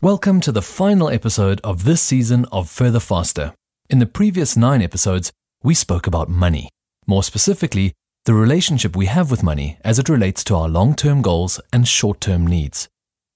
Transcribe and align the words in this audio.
Welcome 0.00 0.40
to 0.42 0.52
the 0.52 0.62
final 0.62 1.08
episode 1.08 1.60
of 1.64 1.82
this 1.82 2.00
season 2.00 2.44
of 2.52 2.70
Further 2.70 3.00
Faster. 3.00 3.52
In 3.90 3.98
the 3.98 4.06
previous 4.06 4.56
nine 4.56 4.80
episodes, 4.80 5.32
we 5.64 5.74
spoke 5.74 6.06
about 6.06 6.28
money. 6.28 6.68
More 7.08 7.24
specifically, 7.24 7.94
the 8.24 8.32
relationship 8.32 8.94
we 8.94 9.06
have 9.06 9.28
with 9.28 9.42
money 9.42 9.76
as 9.84 9.98
it 9.98 10.08
relates 10.08 10.44
to 10.44 10.54
our 10.54 10.68
long 10.68 10.94
term 10.94 11.20
goals 11.20 11.60
and 11.72 11.88
short 11.88 12.20
term 12.20 12.46
needs. 12.46 12.86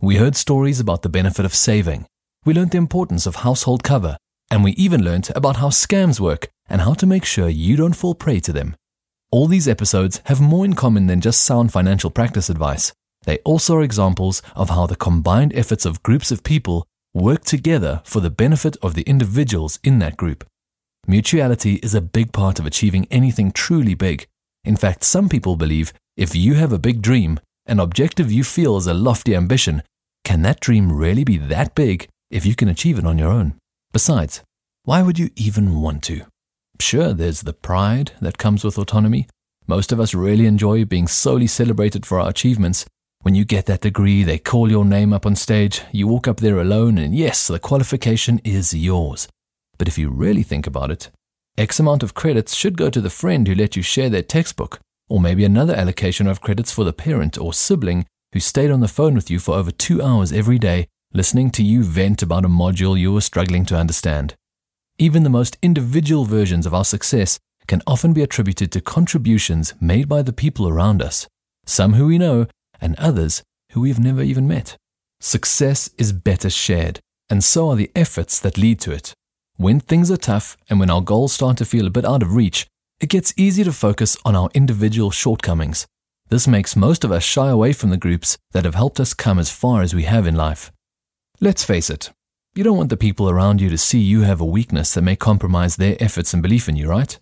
We 0.00 0.18
heard 0.18 0.36
stories 0.36 0.78
about 0.78 1.02
the 1.02 1.08
benefit 1.08 1.44
of 1.44 1.52
saving. 1.52 2.06
We 2.44 2.54
learned 2.54 2.70
the 2.70 2.78
importance 2.78 3.26
of 3.26 3.42
household 3.42 3.82
cover. 3.82 4.16
And 4.48 4.62
we 4.62 4.70
even 4.74 5.02
learned 5.02 5.32
about 5.34 5.56
how 5.56 5.70
scams 5.70 6.20
work 6.20 6.46
and 6.68 6.82
how 6.82 6.94
to 6.94 7.06
make 7.06 7.24
sure 7.24 7.48
you 7.48 7.74
don't 7.74 7.96
fall 7.96 8.14
prey 8.14 8.38
to 8.38 8.52
them. 8.52 8.76
All 9.32 9.48
these 9.48 9.66
episodes 9.66 10.20
have 10.26 10.40
more 10.40 10.64
in 10.64 10.74
common 10.74 11.08
than 11.08 11.20
just 11.20 11.42
sound 11.42 11.72
financial 11.72 12.10
practice 12.10 12.48
advice. 12.48 12.92
They 13.24 13.38
also 13.38 13.76
are 13.76 13.82
examples 13.82 14.42
of 14.54 14.70
how 14.70 14.86
the 14.86 14.96
combined 14.96 15.54
efforts 15.54 15.86
of 15.86 16.02
groups 16.02 16.30
of 16.30 16.42
people 16.42 16.86
work 17.14 17.44
together 17.44 18.00
for 18.04 18.20
the 18.20 18.30
benefit 18.30 18.76
of 18.82 18.94
the 18.94 19.02
individuals 19.02 19.78
in 19.84 19.98
that 20.00 20.16
group. 20.16 20.44
Mutuality 21.06 21.74
is 21.76 21.94
a 21.94 22.00
big 22.00 22.32
part 22.32 22.58
of 22.58 22.66
achieving 22.66 23.06
anything 23.10 23.52
truly 23.52 23.94
big. 23.94 24.26
In 24.64 24.76
fact, 24.76 25.04
some 25.04 25.28
people 25.28 25.56
believe 25.56 25.92
if 26.16 26.34
you 26.34 26.54
have 26.54 26.72
a 26.72 26.78
big 26.78 27.02
dream, 27.02 27.40
an 27.66 27.80
objective 27.80 28.30
you 28.30 28.44
feel 28.44 28.76
is 28.76 28.86
a 28.86 28.94
lofty 28.94 29.34
ambition, 29.34 29.82
can 30.24 30.42
that 30.42 30.60
dream 30.60 30.92
really 30.92 31.24
be 31.24 31.36
that 31.36 31.74
big 31.74 32.08
if 32.30 32.46
you 32.46 32.54
can 32.54 32.68
achieve 32.68 32.98
it 32.98 33.06
on 33.06 33.18
your 33.18 33.30
own? 33.30 33.54
Besides, 33.92 34.42
why 34.84 35.02
would 35.02 35.18
you 35.18 35.30
even 35.36 35.80
want 35.80 36.02
to? 36.04 36.24
Sure, 36.80 37.12
there's 37.12 37.42
the 37.42 37.52
pride 37.52 38.12
that 38.20 38.38
comes 38.38 38.64
with 38.64 38.78
autonomy. 38.78 39.28
Most 39.66 39.92
of 39.92 40.00
us 40.00 40.14
really 40.14 40.46
enjoy 40.46 40.84
being 40.84 41.06
solely 41.06 41.46
celebrated 41.46 42.04
for 42.04 42.18
our 42.18 42.28
achievements, 42.28 42.86
when 43.22 43.34
you 43.36 43.44
get 43.44 43.66
that 43.66 43.80
degree, 43.80 44.24
they 44.24 44.38
call 44.38 44.70
your 44.70 44.84
name 44.84 45.12
up 45.12 45.24
on 45.24 45.36
stage, 45.36 45.82
you 45.92 46.08
walk 46.08 46.26
up 46.26 46.38
there 46.38 46.58
alone, 46.58 46.98
and 46.98 47.14
yes, 47.14 47.46
the 47.46 47.58
qualification 47.58 48.40
is 48.44 48.74
yours. 48.74 49.28
But 49.78 49.86
if 49.86 49.96
you 49.96 50.10
really 50.10 50.42
think 50.42 50.66
about 50.66 50.90
it, 50.90 51.10
X 51.56 51.78
amount 51.78 52.02
of 52.02 52.14
credits 52.14 52.54
should 52.54 52.76
go 52.76 52.90
to 52.90 53.00
the 53.00 53.10
friend 53.10 53.46
who 53.46 53.54
let 53.54 53.76
you 53.76 53.82
share 53.82 54.10
their 54.10 54.22
textbook, 54.22 54.80
or 55.08 55.20
maybe 55.20 55.44
another 55.44 55.74
allocation 55.74 56.26
of 56.26 56.40
credits 56.40 56.72
for 56.72 56.82
the 56.82 56.92
parent 56.92 57.38
or 57.38 57.54
sibling 57.54 58.06
who 58.32 58.40
stayed 58.40 58.70
on 58.70 58.80
the 58.80 58.88
phone 58.88 59.14
with 59.14 59.30
you 59.30 59.38
for 59.38 59.54
over 59.54 59.70
two 59.70 60.02
hours 60.02 60.32
every 60.32 60.58
day, 60.58 60.88
listening 61.12 61.50
to 61.50 61.62
you 61.62 61.84
vent 61.84 62.22
about 62.22 62.44
a 62.44 62.48
module 62.48 62.98
you 62.98 63.12
were 63.12 63.20
struggling 63.20 63.64
to 63.66 63.76
understand. 63.76 64.34
Even 64.98 65.22
the 65.22 65.30
most 65.30 65.58
individual 65.62 66.24
versions 66.24 66.66
of 66.66 66.74
our 66.74 66.84
success 66.84 67.38
can 67.68 67.82
often 67.86 68.12
be 68.12 68.22
attributed 68.22 68.72
to 68.72 68.80
contributions 68.80 69.74
made 69.80 70.08
by 70.08 70.22
the 70.22 70.32
people 70.32 70.66
around 70.66 71.00
us, 71.00 71.28
some 71.66 71.92
who 71.92 72.06
we 72.06 72.18
know 72.18 72.46
and 72.82 72.98
others 72.98 73.42
who 73.72 73.80
we've 73.80 73.98
never 73.98 74.22
even 74.22 74.46
met. 74.46 74.76
Success 75.20 75.88
is 75.96 76.12
better 76.12 76.50
shared, 76.50 77.00
and 77.30 77.42
so 77.42 77.70
are 77.70 77.76
the 77.76 77.90
efforts 77.94 78.38
that 78.40 78.58
lead 78.58 78.80
to 78.80 78.90
it. 78.90 79.14
When 79.56 79.80
things 79.80 80.10
are 80.10 80.16
tough 80.16 80.56
and 80.68 80.80
when 80.80 80.90
our 80.90 81.00
goals 81.00 81.32
start 81.32 81.56
to 81.58 81.64
feel 81.64 81.86
a 81.86 81.90
bit 81.90 82.04
out 82.04 82.22
of 82.22 82.34
reach, 82.34 82.66
it 83.00 83.08
gets 83.08 83.32
easy 83.36 83.64
to 83.64 83.72
focus 83.72 84.16
on 84.24 84.36
our 84.36 84.50
individual 84.52 85.10
shortcomings. 85.10 85.86
This 86.28 86.48
makes 86.48 86.76
most 86.76 87.04
of 87.04 87.12
us 87.12 87.22
shy 87.22 87.48
away 87.48 87.72
from 87.72 87.90
the 87.90 87.96
groups 87.96 88.36
that 88.52 88.64
have 88.64 88.74
helped 88.74 88.98
us 88.98 89.14
come 89.14 89.38
as 89.38 89.50
far 89.50 89.82
as 89.82 89.94
we 89.94 90.02
have 90.04 90.26
in 90.26 90.34
life. 90.34 90.72
Let's 91.40 91.64
face 91.64 91.90
it, 91.90 92.10
you 92.54 92.64
don't 92.64 92.76
want 92.76 92.90
the 92.90 92.96
people 92.96 93.30
around 93.30 93.60
you 93.60 93.70
to 93.70 93.78
see 93.78 93.98
you 93.98 94.22
have 94.22 94.40
a 94.40 94.44
weakness 94.44 94.94
that 94.94 95.02
may 95.02 95.16
compromise 95.16 95.76
their 95.76 95.96
efforts 96.00 96.34
and 96.34 96.42
belief 96.42 96.68
in 96.68 96.76
you, 96.76 96.88
right? 96.88 97.18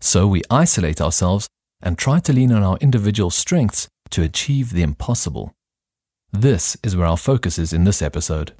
So 0.00 0.26
we 0.26 0.42
isolate 0.50 1.00
ourselves 1.00 1.46
and 1.82 1.98
try 1.98 2.20
to 2.20 2.32
lean 2.32 2.52
on 2.52 2.62
our 2.62 2.76
individual 2.78 3.30
strengths 3.30 3.88
to 4.12 4.22
achieve 4.22 4.72
the 4.72 4.82
impossible. 4.82 5.52
This 6.32 6.76
is 6.82 6.96
where 6.96 7.06
our 7.06 7.16
focus 7.16 7.58
is 7.58 7.72
in 7.72 7.84
this 7.84 8.00
episode. 8.00 8.52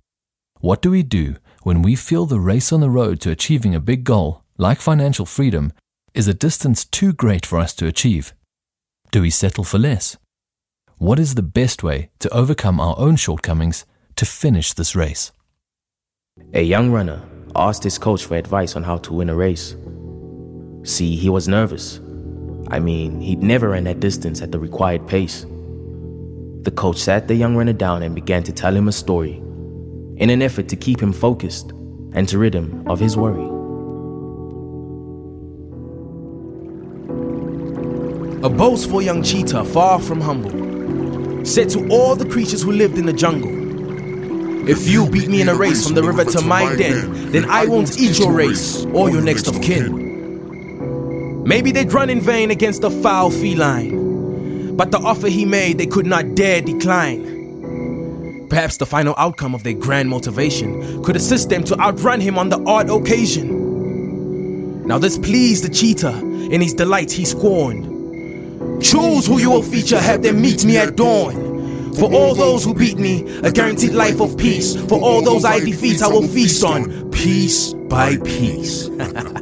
What 0.60 0.82
do 0.82 0.90
we 0.90 1.02
do 1.02 1.36
when 1.62 1.82
we 1.82 1.94
feel 1.94 2.26
the 2.26 2.40
race 2.40 2.72
on 2.72 2.80
the 2.80 2.90
road 2.90 3.20
to 3.20 3.30
achieving 3.30 3.74
a 3.74 3.80
big 3.80 4.04
goal, 4.04 4.42
like 4.58 4.80
financial 4.80 5.26
freedom, 5.26 5.72
is 6.14 6.28
a 6.28 6.34
distance 6.34 6.84
too 6.84 7.12
great 7.12 7.46
for 7.46 7.58
us 7.58 7.72
to 7.74 7.86
achieve? 7.86 8.34
Do 9.10 9.22
we 9.22 9.30
settle 9.30 9.64
for 9.64 9.78
less? 9.78 10.16
What 10.98 11.18
is 11.18 11.34
the 11.34 11.42
best 11.42 11.82
way 11.82 12.10
to 12.20 12.32
overcome 12.32 12.78
our 12.78 12.94
own 12.98 13.16
shortcomings 13.16 13.84
to 14.16 14.24
finish 14.24 14.72
this 14.72 14.94
race? 14.94 15.32
A 16.54 16.62
young 16.62 16.90
runner 16.90 17.22
asked 17.56 17.84
his 17.84 17.98
coach 17.98 18.24
for 18.24 18.36
advice 18.36 18.76
on 18.76 18.82
how 18.82 18.98
to 18.98 19.12
win 19.12 19.30
a 19.30 19.34
race. 19.34 19.76
See, 20.84 21.16
he 21.16 21.28
was 21.28 21.48
nervous 21.48 22.00
I 22.72 22.80
mean, 22.80 23.20
he'd 23.20 23.42
never 23.42 23.68
run 23.68 23.84
that 23.84 24.00
distance 24.00 24.40
at 24.40 24.50
the 24.50 24.58
required 24.58 25.06
pace. 25.06 25.44
The 26.62 26.72
coach 26.74 26.96
sat 26.96 27.28
the 27.28 27.34
young 27.34 27.54
runner 27.54 27.74
down 27.74 28.02
and 28.02 28.14
began 28.14 28.42
to 28.44 28.52
tell 28.52 28.74
him 28.74 28.88
a 28.88 28.92
story 28.92 29.34
in 30.16 30.30
an 30.30 30.40
effort 30.40 30.68
to 30.70 30.76
keep 30.76 31.02
him 31.02 31.12
focused 31.12 31.72
and 32.14 32.26
to 32.30 32.38
rid 32.38 32.54
him 32.54 32.82
of 32.88 32.98
his 32.98 33.14
worry. 33.14 33.44
A 38.42 38.48
boastful 38.48 39.02
young 39.02 39.22
cheetah, 39.22 39.64
far 39.66 40.00
from 40.00 40.22
humble, 40.22 41.44
said 41.44 41.68
to 41.70 41.86
all 41.90 42.16
the 42.16 42.26
creatures 42.26 42.62
who 42.62 42.72
lived 42.72 42.96
in 42.96 43.04
the 43.04 43.12
jungle, 43.12 43.50
If 44.66 44.88
you 44.88 45.10
beat 45.10 45.28
me 45.28 45.42
in 45.42 45.50
a 45.50 45.54
race 45.54 45.84
from 45.84 45.94
the 45.94 46.02
river 46.02 46.24
to 46.24 46.40
my 46.40 46.74
den, 46.74 47.32
then 47.32 47.50
I 47.50 47.66
won't 47.66 48.00
eat 48.00 48.18
your 48.18 48.32
race 48.32 48.86
or 48.86 49.10
your 49.10 49.20
next 49.20 49.46
of 49.46 49.60
kin. 49.60 50.11
Maybe 51.44 51.72
they'd 51.72 51.92
run 51.92 52.08
in 52.08 52.20
vain 52.20 52.50
against 52.52 52.84
a 52.84 52.90
foul 52.90 53.30
feline, 53.30 54.76
but 54.76 54.92
the 54.92 54.98
offer 54.98 55.28
he 55.28 55.44
made 55.44 55.78
they 55.78 55.86
could 55.86 56.06
not 56.06 56.34
dare 56.36 56.60
decline. 56.60 58.46
Perhaps 58.48 58.76
the 58.76 58.86
final 58.86 59.14
outcome 59.18 59.54
of 59.54 59.64
their 59.64 59.74
grand 59.74 60.08
motivation 60.08 61.02
could 61.02 61.16
assist 61.16 61.48
them 61.48 61.64
to 61.64 61.78
outrun 61.80 62.20
him 62.20 62.38
on 62.38 62.48
the 62.48 62.62
odd 62.64 62.90
occasion. 62.90 64.86
Now, 64.86 64.98
this 64.98 65.18
pleased 65.18 65.64
the 65.64 65.68
cheetah, 65.68 66.18
in 66.18 66.60
his 66.60 66.74
delight 66.74 67.10
he 67.10 67.24
scorned. 67.24 68.82
Choose 68.82 69.26
who 69.26 69.38
you 69.38 69.50
will 69.50 69.62
feature, 69.62 69.98
have 69.98 70.22
them 70.22 70.40
meet 70.40 70.64
me 70.64 70.76
at 70.76 70.96
dawn. 70.96 71.94
For 71.94 72.12
all 72.12 72.34
those 72.34 72.64
who 72.64 72.72
beat 72.72 72.98
me, 72.98 73.22
a 73.40 73.50
guaranteed 73.50 73.92
life 73.92 74.20
of 74.20 74.36
peace. 74.36 74.76
For 74.86 75.00
all 75.00 75.22
those 75.22 75.44
I 75.44 75.58
defeat, 75.60 76.02
I 76.02 76.08
will 76.08 76.26
feast 76.28 76.62
on 76.64 77.10
piece 77.10 77.74
by 77.74 78.16
piece. 78.18 78.88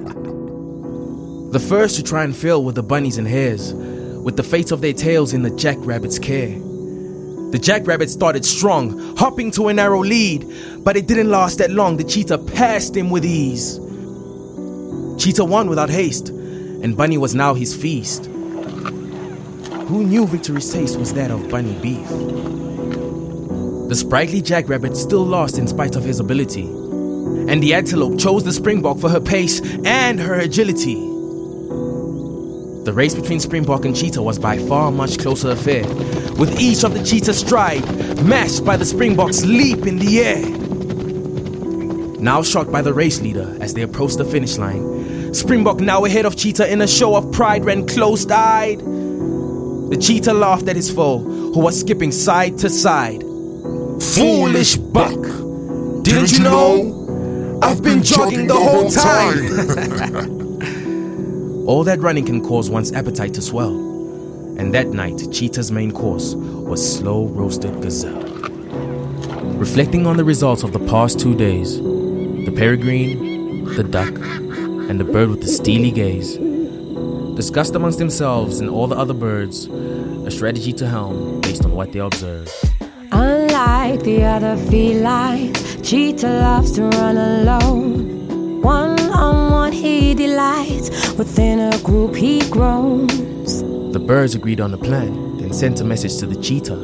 The 1.50 1.58
first 1.58 1.96
to 1.96 2.04
try 2.04 2.22
and 2.22 2.36
fail 2.36 2.62
were 2.62 2.70
the 2.70 2.84
bunnies 2.84 3.18
and 3.18 3.26
hares, 3.26 3.74
with 3.74 4.36
the 4.36 4.44
fate 4.44 4.70
of 4.70 4.82
their 4.82 4.92
tails 4.92 5.32
in 5.32 5.42
the 5.42 5.50
jackrabbit's 5.50 6.16
care. 6.16 6.56
The 7.50 7.58
jackrabbit 7.60 8.08
started 8.08 8.44
strong, 8.44 9.16
hopping 9.16 9.50
to 9.52 9.66
a 9.66 9.74
narrow 9.74 9.98
lead, 10.04 10.46
but 10.84 10.96
it 10.96 11.08
didn't 11.08 11.28
last 11.28 11.58
that 11.58 11.72
long. 11.72 11.96
The 11.96 12.04
cheetah 12.04 12.38
passed 12.38 12.96
him 12.96 13.10
with 13.10 13.24
ease. 13.24 13.80
Cheetah 15.20 15.44
won 15.44 15.68
without 15.68 15.90
haste, 15.90 16.28
and 16.28 16.96
Bunny 16.96 17.18
was 17.18 17.34
now 17.34 17.54
his 17.54 17.74
feast. 17.74 18.26
Who 18.26 20.04
knew 20.04 20.28
victory's 20.28 20.72
taste 20.72 21.00
was 21.00 21.14
that 21.14 21.32
of 21.32 21.48
bunny 21.48 21.76
beef? 21.82 22.08
The 23.88 23.96
sprightly 23.96 24.40
jackrabbit 24.40 24.96
still 24.96 25.26
lost 25.26 25.58
in 25.58 25.66
spite 25.66 25.96
of 25.96 26.04
his 26.04 26.20
ability, 26.20 26.68
and 26.68 27.60
the 27.60 27.74
antelope 27.74 28.20
chose 28.20 28.44
the 28.44 28.52
springbok 28.52 29.00
for 29.00 29.08
her 29.08 29.20
pace 29.20 29.60
and 29.84 30.20
her 30.20 30.34
agility. 30.34 31.09
The 32.84 32.94
race 32.94 33.14
between 33.14 33.40
Springbok 33.40 33.84
and 33.84 33.94
Cheetah 33.94 34.22
was 34.22 34.38
by 34.38 34.56
far 34.56 34.88
a 34.88 34.90
much 34.90 35.18
closer 35.18 35.50
affair, 35.50 35.86
with 36.36 36.58
each 36.58 36.82
of 36.82 36.94
the 36.94 37.04
Cheetah's 37.04 37.38
stride 37.38 37.84
matched 38.24 38.64
by 38.64 38.78
the 38.78 38.86
Springbok's 38.86 39.44
leap 39.44 39.86
in 39.86 39.98
the 39.98 40.20
air. 40.20 40.40
Now 42.18 42.42
shocked 42.42 42.72
by 42.72 42.80
the 42.80 42.94
race 42.94 43.20
leader 43.20 43.54
as 43.60 43.74
they 43.74 43.82
approached 43.82 44.16
the 44.16 44.24
finish 44.24 44.56
line, 44.56 45.34
Springbok 45.34 45.80
now 45.80 46.06
ahead 46.06 46.24
of 46.24 46.36
Cheetah 46.36 46.72
in 46.72 46.80
a 46.80 46.88
show 46.88 47.14
of 47.16 47.30
pride 47.32 47.66
ran 47.66 47.86
close-eyed. 47.86 48.78
The 48.80 49.98
Cheetah 50.00 50.32
laughed 50.32 50.66
at 50.68 50.76
his 50.76 50.90
foe, 50.90 51.18
who 51.18 51.60
was 51.60 51.78
skipping 51.78 52.12
side 52.12 52.56
to 52.58 52.70
side. 52.70 53.20
Foolish 54.00 54.76
buck! 54.76 55.20
Didn't 56.02 56.32
you 56.32 56.40
know? 56.40 57.58
I've 57.62 57.82
been 57.82 58.02
jogging 58.02 58.46
the 58.46 58.54
whole 58.54 58.88
time! 58.90 60.36
All 61.70 61.84
that 61.84 62.00
running 62.00 62.26
can 62.26 62.42
cause 62.42 62.68
one's 62.68 62.90
appetite 62.90 63.32
to 63.34 63.40
swell. 63.40 63.76
And 64.58 64.74
that 64.74 64.88
night, 64.88 65.28
Cheetah's 65.30 65.70
main 65.70 65.92
course 65.92 66.34
was 66.34 66.80
slow 66.98 67.26
roasted 67.26 67.80
gazelle. 67.80 68.24
Reflecting 69.54 70.04
on 70.04 70.16
the 70.16 70.24
results 70.24 70.64
of 70.64 70.72
the 70.72 70.80
past 70.80 71.20
two 71.20 71.36
days, 71.36 71.78
the 71.78 72.52
peregrine, 72.56 73.66
the 73.76 73.84
duck, 73.84 74.12
and 74.18 74.98
the 74.98 75.04
bird 75.04 75.28
with 75.28 75.42
the 75.42 75.46
steely 75.46 75.92
gaze 75.92 76.38
discussed 77.36 77.76
amongst 77.76 78.00
themselves 78.00 78.58
and 78.58 78.68
all 78.68 78.88
the 78.88 78.96
other 78.96 79.14
birds 79.14 79.66
a 79.66 80.30
strategy 80.32 80.72
to 80.72 80.88
helm 80.88 81.40
based 81.40 81.64
on 81.64 81.70
what 81.70 81.92
they 81.92 82.00
observed. 82.00 82.50
Unlike 83.12 84.02
the 84.02 84.24
other 84.24 84.56
felines, 84.56 85.88
Cheetah 85.88 86.26
loves 86.26 86.72
to 86.72 86.88
run 86.88 87.16
alone. 87.16 88.19
One 88.62 88.98
on 89.12 89.52
one, 89.52 89.72
he 89.72 90.14
delights. 90.14 91.12
Within 91.14 91.60
a 91.60 91.78
group, 91.78 92.14
he 92.14 92.48
grows. 92.50 93.62
The 93.92 93.98
birds 93.98 94.34
agreed 94.34 94.60
on 94.60 94.74
a 94.74 94.78
plan, 94.78 95.38
then 95.38 95.52
sent 95.52 95.80
a 95.80 95.84
message 95.84 96.18
to 96.18 96.26
the 96.26 96.40
cheetah. 96.40 96.78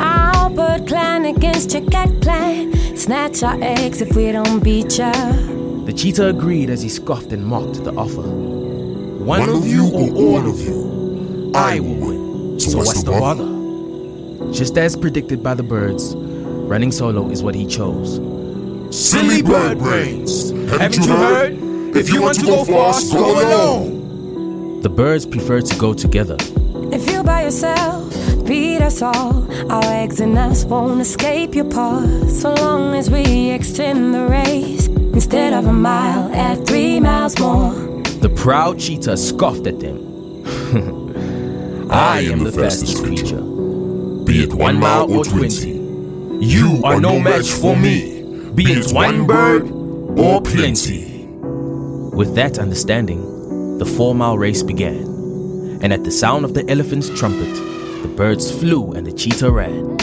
Albert 0.00 0.86
clan 0.86 1.24
against 1.24 1.72
your 1.72 1.84
cat 1.90 2.10
clan. 2.20 2.74
Snatch 2.96 3.42
our 3.42 3.56
eggs 3.62 4.00
if 4.00 4.14
we 4.14 4.30
don't 4.30 4.62
beat 4.62 4.98
ya. 4.98 5.12
The 5.86 5.92
cheetah 5.92 6.28
agreed 6.28 6.68
as 6.70 6.82
he 6.82 6.88
scoffed 6.88 7.32
and 7.32 7.46
mocked 7.46 7.84
the 7.84 7.92
offer. 7.94 8.22
One, 8.22 9.40
One 9.40 9.48
of 9.48 9.66
you 9.66 9.90
or 9.92 10.10
all 10.14 10.48
of 10.50 10.60
you, 10.60 11.52
I 11.54 11.80
will 11.80 11.94
win. 11.94 12.60
So 12.60 12.78
what's 12.78 13.02
the 13.02 13.12
bother? 13.12 14.52
Just 14.52 14.76
as 14.76 14.96
predicted 14.96 15.42
by 15.42 15.54
the 15.54 15.62
birds, 15.62 16.14
running 16.14 16.92
solo 16.92 17.30
is 17.30 17.42
what 17.42 17.54
he 17.54 17.66
chose. 17.66 18.18
Silly 18.96 19.42
bird 19.42 19.78
brains! 19.78 20.52
Haven't 20.70 21.04
you 21.04 21.14
heard? 21.14 21.52
If 21.94 22.08
you 22.08 22.22
want 22.22 22.40
to 22.40 22.46
go 22.46 22.64
fast, 22.64 23.12
go 23.12 23.44
alone. 23.44 24.80
The 24.80 24.88
birds 24.88 25.26
prefer 25.26 25.60
to 25.60 25.76
go 25.76 25.92
together. 25.92 26.38
If 26.90 27.06
you're 27.10 27.22
by 27.22 27.42
yourself, 27.42 28.10
beat 28.46 28.80
us 28.80 29.02
all. 29.02 29.46
Our 29.70 29.84
eggs 29.84 30.20
and 30.20 30.38
us 30.38 30.64
won't 30.64 31.02
escape 31.02 31.54
your 31.54 31.66
paws. 31.66 32.40
So 32.40 32.54
long 32.54 32.94
as 32.94 33.10
we 33.10 33.50
extend 33.50 34.14
the 34.14 34.28
race 34.28 34.86
instead 34.86 35.52
of 35.52 35.66
a 35.66 35.74
mile 35.74 36.32
at 36.34 36.66
three 36.66 36.98
miles 36.98 37.38
more. 37.38 37.74
The 38.20 38.32
proud 38.34 38.80
cheetah 38.80 39.18
scoffed 39.18 39.66
at 39.66 39.78
them. 39.78 39.98
I 41.90 42.20
am 42.20 42.44
the 42.44 42.52
fastest 42.52 43.04
creature. 43.04 43.42
Be 44.24 44.44
it 44.44 44.54
one 44.54 44.80
mile 44.80 45.12
or 45.12 45.22
twenty. 45.22 45.72
You 46.40 46.80
are 46.82 46.98
no 46.98 47.20
match 47.20 47.50
for 47.50 47.76
me, 47.76 48.15
be 48.56 48.72
it 48.72 48.90
one 48.90 49.26
bird 49.26 49.70
or 50.18 50.40
plenty. 50.40 51.26
With 52.16 52.34
that 52.36 52.58
understanding, 52.58 53.76
the 53.76 53.84
four 53.84 54.14
mile 54.14 54.38
race 54.38 54.62
began. 54.62 55.02
And 55.82 55.92
at 55.92 56.04
the 56.04 56.10
sound 56.10 56.46
of 56.46 56.54
the 56.54 56.66
elephant's 56.70 57.10
trumpet, 57.10 57.52
the 58.00 58.08
birds 58.16 58.50
flew 58.50 58.92
and 58.94 59.06
the 59.06 59.12
cheetah 59.12 59.50
ran. 59.50 59.98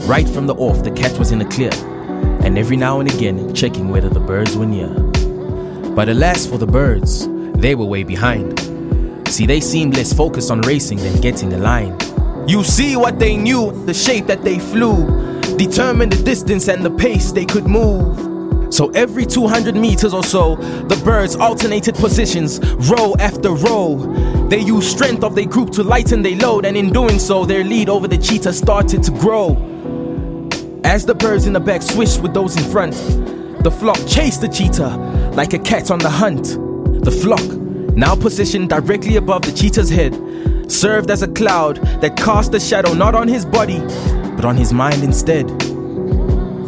Right 0.00 0.28
from 0.28 0.48
the 0.48 0.56
off, 0.56 0.82
the 0.82 0.90
cat 0.90 1.16
was 1.16 1.30
in 1.30 1.38
the 1.38 1.44
clear, 1.44 1.70
and 2.44 2.58
every 2.58 2.76
now 2.76 2.98
and 2.98 3.08
again 3.08 3.54
checking 3.54 3.88
whether 3.88 4.08
the 4.08 4.18
birds 4.18 4.56
were 4.56 4.66
near. 4.66 4.88
But 5.94 6.08
alas 6.08 6.44
for 6.44 6.58
the 6.58 6.66
birds, 6.66 7.28
they 7.52 7.76
were 7.76 7.86
way 7.86 8.02
behind. 8.02 8.58
See, 9.28 9.46
they 9.46 9.60
seemed 9.60 9.96
less 9.96 10.12
focused 10.12 10.50
on 10.50 10.60
racing 10.62 10.98
than 10.98 11.20
getting 11.20 11.52
a 11.52 11.58
line. 11.58 11.96
You 12.48 12.64
see 12.64 12.96
what 12.96 13.20
they 13.20 13.36
knew, 13.36 13.70
the 13.86 13.94
shape 13.94 14.26
that 14.26 14.42
they 14.42 14.58
flew, 14.58 15.33
determined 15.56 16.12
the 16.12 16.22
distance 16.22 16.68
and 16.68 16.84
the 16.84 16.90
pace 16.90 17.32
they 17.32 17.44
could 17.44 17.66
move. 17.66 18.72
So 18.74 18.90
every 18.90 19.24
200 19.24 19.76
meters 19.76 20.12
or 20.12 20.24
so, 20.24 20.56
the 20.56 21.00
birds 21.04 21.36
alternated 21.36 21.94
positions, 21.94 22.58
row 22.90 23.14
after 23.20 23.50
row. 23.50 23.96
They 24.48 24.58
used 24.58 24.90
strength 24.90 25.22
of 25.22 25.36
their 25.36 25.46
group 25.46 25.70
to 25.72 25.84
lighten 25.84 26.22
their 26.22 26.36
load, 26.36 26.64
and 26.64 26.76
in 26.76 26.92
doing 26.92 27.18
so, 27.20 27.44
their 27.44 27.62
lead 27.62 27.88
over 27.88 28.08
the 28.08 28.18
cheetah 28.18 28.52
started 28.52 29.02
to 29.04 29.12
grow. 29.12 29.56
As 30.82 31.06
the 31.06 31.14
birds 31.14 31.46
in 31.46 31.52
the 31.52 31.60
back 31.60 31.82
swished 31.82 32.20
with 32.20 32.34
those 32.34 32.56
in 32.56 32.70
front, 32.70 32.94
the 33.62 33.70
flock 33.70 33.98
chased 34.06 34.40
the 34.40 34.48
cheetah 34.48 34.96
like 35.34 35.52
a 35.52 35.58
cat 35.58 35.90
on 35.90 36.00
the 36.00 36.10
hunt. 36.10 36.44
The 37.04 37.10
flock, 37.10 37.44
now 37.96 38.16
positioned 38.16 38.70
directly 38.70 39.16
above 39.16 39.42
the 39.42 39.52
cheetah's 39.52 39.88
head, 39.88 40.14
served 40.70 41.10
as 41.10 41.22
a 41.22 41.28
cloud 41.28 41.76
that 42.00 42.16
cast 42.16 42.52
a 42.54 42.60
shadow 42.60 42.92
not 42.92 43.14
on 43.14 43.28
his 43.28 43.44
body, 43.44 43.78
but 44.44 44.50
on 44.50 44.56
his 44.58 44.74
mind 44.74 45.02
instead. 45.02 45.46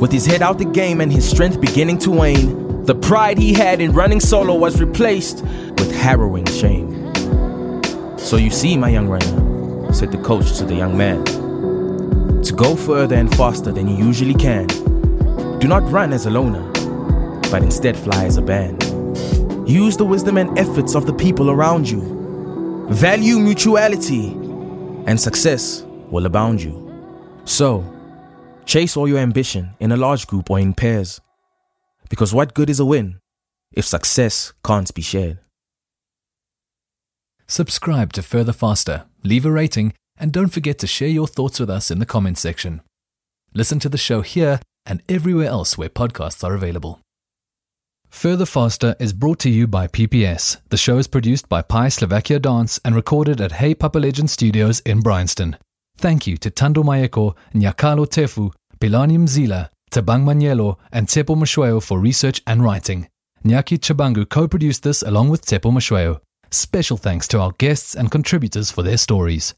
With 0.01 0.11
his 0.11 0.25
head 0.25 0.41
out 0.41 0.57
the 0.57 0.65
game 0.65 1.03
and 1.03 1.13
his 1.13 1.29
strength 1.29 1.61
beginning 1.61 1.99
to 1.99 2.11
wane, 2.11 2.87
the 2.87 2.95
pride 2.95 3.37
he 3.37 3.53
had 3.53 3.83
in 3.83 3.93
running 3.93 4.19
solo 4.19 4.55
was 4.55 4.81
replaced 4.81 5.43
with 5.43 5.95
harrowing 5.95 6.47
shame. 6.47 7.15
So 8.17 8.39
you 8.39 8.49
see, 8.49 8.79
my 8.79 8.89
young 8.89 9.09
runner, 9.09 9.93
said 9.93 10.11
the 10.11 10.17
coach 10.17 10.57
to 10.57 10.65
the 10.65 10.75
young 10.75 10.97
man, 10.97 11.23
to 12.45 12.55
go 12.55 12.77
further 12.77 13.15
and 13.15 13.31
faster 13.37 13.73
than 13.73 13.89
you 13.89 14.07
usually 14.07 14.33
can, 14.33 14.69
do 15.59 15.69
not 15.69 15.83
run 15.93 16.15
as 16.15 16.25
a 16.25 16.31
loner, 16.31 16.67
but 17.51 17.63
instead 17.63 17.95
fly 17.95 18.25
as 18.25 18.39
a 18.39 18.43
band. 18.43 18.83
Use 19.69 19.99
the 19.99 20.07
wisdom 20.07 20.39
and 20.39 20.59
efforts 20.59 20.95
of 20.95 21.05
the 21.05 21.13
people 21.13 21.51
around 21.51 21.91
you. 21.91 22.01
Value 22.89 23.39
mutuality, 23.39 24.29
and 25.05 25.21
success 25.21 25.85
will 26.09 26.25
abound 26.25 26.63
you. 26.63 26.86
So, 27.47 27.85
chase 28.67 28.97
all 28.97 29.09
your 29.09 29.19
ambition 29.19 29.77
in 29.79 29.93
a 29.93 29.97
large 29.97 30.27
group 30.27 30.51
or 30.51 30.59
in 30.59 30.75
pairs. 30.75 31.21
Because 32.11 32.35
what 32.35 32.55
good 32.55 32.69
is 32.69 32.81
a 32.81 32.85
win 32.85 33.21
if 33.73 33.87
success 33.87 34.53
can't 34.65 34.93
be 34.95 35.01
shared? 35.01 35.39
Subscribe 37.47 38.13
to 38.15 38.23
Further 38.23 38.53
Faster, 38.53 39.05
leave 39.23 39.47
a 39.47 39.53
rating, 39.53 39.95
and 40.19 40.33
don't 40.33 40.49
forget 40.49 40.79
to 40.81 40.89
share 40.89 41.09
your 41.09 41.29
thoughts 41.29 41.61
with 41.61 41.71
us 41.71 41.91
in 41.91 42.01
the 42.01 42.07
comments 42.07 42.41
section. 42.41 42.83
Listen 43.55 43.79
to 43.79 43.89
the 43.89 43.97
show 43.97 44.23
here 44.23 44.61
and 44.85 45.01
everywhere 45.09 45.47
else 45.47 45.79
where 45.79 45.89
podcasts 45.89 46.43
are 46.43 46.55
available. 46.55 47.01
Further 48.11 48.47
Faster 48.47 48.97
is 48.99 49.13
brought 49.13 49.39
to 49.41 49.51
you 49.51 49.69
by 49.69 49.87
PPS. 49.87 50.59
The 50.71 50.77
show 50.77 50.99
is 50.99 51.07
produced 51.07 51.49
by 51.49 51.63
Pi 51.63 51.91
Slovakia 51.91 52.41
Dance 52.41 52.81
and 52.85 52.97
recorded 52.97 53.41
at 53.41 53.53
Hey 53.53 53.75
Papa 53.75 53.99
Legend 53.99 54.31
Studios 54.31 54.81
in 54.81 55.01
Bryanston. 55.01 55.57
Thank 55.99 56.27
you 56.27 56.37
to 56.39 56.51
Tando 56.51 56.83
Mayeko, 56.83 57.35
Nyakalo 57.55 58.07
Tefu, 58.07 58.53
Pilani 58.79 59.17
Mzila, 59.17 59.71
Tabang 59.91 60.25
Manyelo, 60.25 60.77
and 60.93 61.07
Tsepo 61.07 61.35
Mashweo 61.35 61.83
for 61.83 61.99
research 61.99 62.43
and 62.47 62.63
writing. 62.63 63.09
Nyaki 63.45 63.79
Chabangu 63.79 64.29
co 64.29 64.47
produced 64.47 64.83
this 64.83 65.01
along 65.01 65.31
with 65.31 65.47
Tsepo 65.47 65.73
Mashweo. 65.73 66.21
Special 66.51 66.99
thanks 66.99 67.27
to 67.29 67.41
our 67.41 67.53
guests 67.53 67.95
and 67.95 68.11
contributors 68.11 68.71
for 68.71 68.83
their 68.83 68.99
stories. 68.99 69.55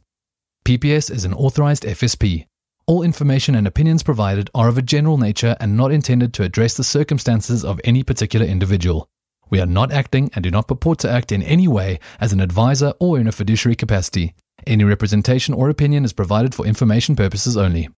PPS 0.64 1.11
is 1.11 1.25
an 1.25 1.35
authorized 1.35 1.82
FSP. 1.82 2.46
All 2.87 3.02
information 3.02 3.56
and 3.56 3.67
opinions 3.67 4.05
provided 4.05 4.49
are 4.55 4.69
of 4.69 4.79
a 4.79 4.82
general 4.82 5.19
nature 5.19 5.56
and 5.58 5.76
not 5.76 5.90
intended 5.90 6.32
to 6.35 6.44
address 6.44 6.75
the 6.75 6.85
circumstances 6.85 7.64
of 7.64 7.81
any 7.82 8.05
particular 8.05 8.46
individual. 8.46 9.08
We 9.50 9.61
are 9.61 9.67
not 9.67 9.90
acting 9.90 10.31
and 10.35 10.44
do 10.44 10.50
not 10.50 10.69
purport 10.69 11.00
to 11.00 11.11
act 11.11 11.32
in 11.32 11.43
any 11.43 11.67
way 11.67 11.99
as 12.20 12.32
an 12.32 12.40
advisor 12.40 12.93
or 13.00 13.19
in 13.19 13.26
a 13.26 13.32
fiduciary 13.32 13.75
capacity. 13.75 14.35
Any 14.66 14.84
representation 14.84 15.55
or 15.55 15.70
opinion 15.70 16.05
is 16.05 16.12
provided 16.12 16.55
for 16.55 16.66
information 16.66 17.16
purposes 17.16 17.56
only. 17.56 17.88